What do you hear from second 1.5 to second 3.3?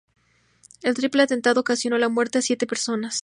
ocasionó la muerte a siete personas.